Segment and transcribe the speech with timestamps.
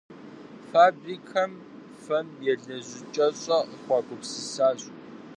[0.71, 1.51] Фабрикэм
[2.03, 4.79] фэм елэжьыкӏэщӏэ къыхуагупсысащ.